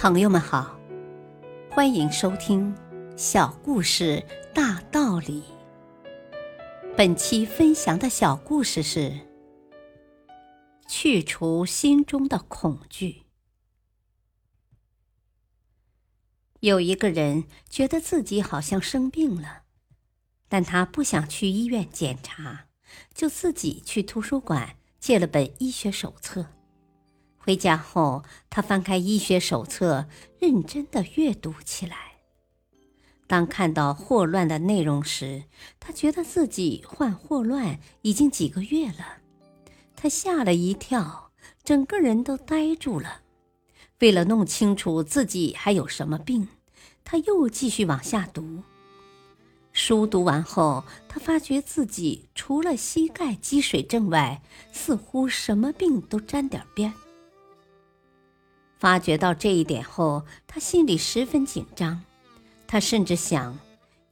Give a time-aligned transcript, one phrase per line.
[0.00, 0.80] 朋友们好，
[1.70, 2.74] 欢迎收听
[3.18, 5.42] 《小故事大道理》。
[6.96, 9.12] 本期分享的小故事是：
[10.88, 13.24] 去除心中的恐惧。
[16.60, 19.64] 有一个人觉得自己好像生病了，
[20.48, 22.68] 但他不想去医院检查，
[23.12, 26.46] 就自己去图书馆借了本医学手册。
[27.50, 30.06] 回家后，他翻开医学手册，
[30.38, 31.96] 认真的阅读起来。
[33.26, 35.42] 当看到霍乱的内容时，
[35.80, 39.18] 他觉得自己患霍乱已经几个月了，
[39.96, 41.32] 他吓了一跳，
[41.64, 43.22] 整个人都呆住了。
[43.98, 46.46] 为了弄清楚自己还有什么病，
[47.02, 48.62] 他又继续往下读。
[49.72, 54.40] 书读完后，他发觉自己除了膝盖积水症外，
[54.72, 56.94] 似乎什么病都沾点边。
[58.80, 62.02] 发觉到这一点后，他心里十分紧张。
[62.66, 63.58] 他甚至想，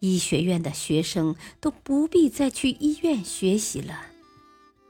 [0.00, 4.06] 医学院的学生都不必再去医院学习了，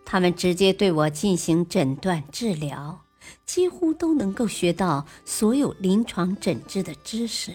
[0.06, 3.02] 他们直接对我进行诊断治疗，
[3.44, 7.54] 几乎都能够学到所有临床诊治的知识。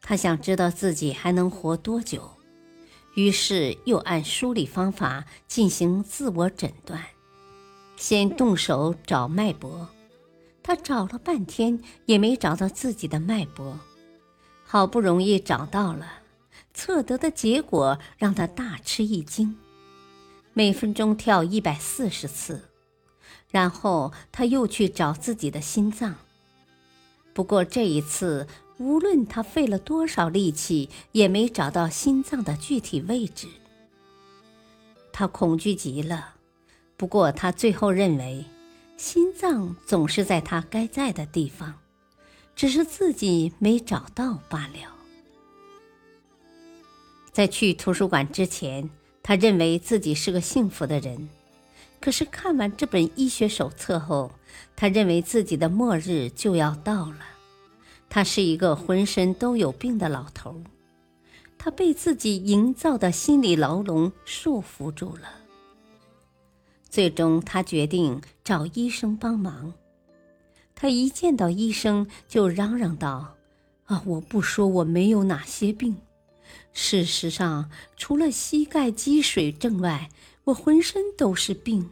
[0.00, 2.30] 他想知道自己还能活多久，
[3.16, 7.04] 于是又按梳理方法进行自我诊断，
[7.96, 9.86] 先动手找脉搏。
[10.62, 13.78] 他找了半天也没找到自己的脉搏，
[14.64, 16.20] 好不容易找到了，
[16.72, 19.56] 测得的结果让他大吃一惊，
[20.52, 22.68] 每分钟跳一百四十次。
[23.50, 26.14] 然后他又去找自己的心脏，
[27.34, 28.46] 不过这一次
[28.78, 33.46] 无论他费了多少力气，也没找到心脏的具体位置。
[35.12, 36.36] 他恐惧极了，
[36.96, 38.44] 不过他最后认为。
[39.02, 41.74] 心脏总是在他该在的地方，
[42.54, 44.94] 只是自己没找到罢了。
[47.32, 48.88] 在去图书馆之前，
[49.20, 51.28] 他认为自己是个幸福的人。
[52.00, 54.30] 可是看完这本医学手册后，
[54.76, 57.18] 他认为自己的末日就要到了。
[58.08, 60.62] 他是一个浑身都有病的老头，
[61.58, 65.28] 他被自己营造的心理牢笼束缚住了。
[66.92, 69.72] 最终，他决定找医生帮忙。
[70.74, 73.34] 他一见到医生就嚷嚷道
[73.88, 75.96] ：“啊，我不说我没有哪些病，
[76.74, 80.10] 事实上，除了膝盖积水症外，
[80.44, 81.88] 我浑身都是病。”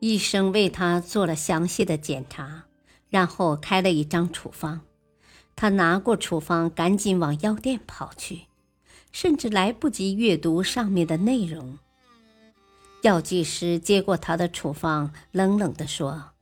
[0.00, 2.64] 医生为他做了详细的检查，
[3.08, 4.82] 然后开了一张处方。
[5.56, 8.42] 他拿过处方，赶紧往药店跑去，
[9.12, 11.78] 甚至来不及阅读上面的内容。
[13.02, 16.32] 药剂师接过他的处方，冷冷地说：“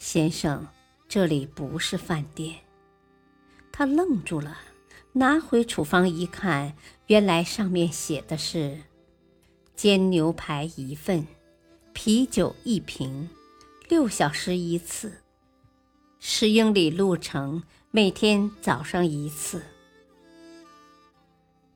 [0.00, 0.66] 先生，
[1.08, 2.56] 这里不是饭店。”
[3.70, 4.56] 他愣住了，
[5.12, 6.74] 拿回处方一看，
[7.08, 8.80] 原来上面写的是：
[9.76, 11.26] 煎牛排一份，
[11.92, 13.28] 啤酒一瓶，
[13.88, 15.20] 六小时一次，
[16.18, 19.60] 十英里路程，每天早上一次。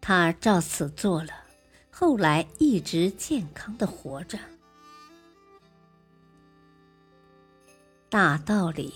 [0.01, 1.48] 他照此做了。
[2.01, 4.39] 后来一直健康的活着。
[8.09, 8.95] 大道理，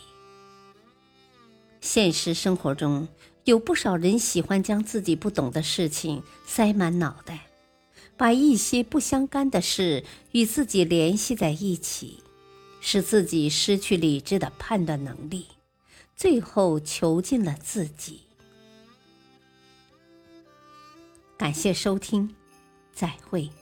[1.81, 3.09] 现实生活中
[3.43, 7.49] 有不少人喜欢将自己不懂的事情塞满脑袋，
[8.17, 12.23] 把一些不相干的事与自己联系在一起，
[12.81, 15.49] 使自己失去理智的判断能力，
[16.15, 18.21] 最后囚禁了自己。
[21.37, 22.33] 感谢收听。
[23.03, 23.62] 再会。